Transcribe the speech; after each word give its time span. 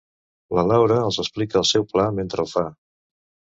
La 0.59 0.63
Laura 0.69 0.97
els 1.09 1.19
explica 1.25 1.61
el 1.63 1.69
seu 1.73 1.87
pla 1.93 2.09
mentre 2.23 2.45
el 2.47 2.53
fa. 2.57 2.67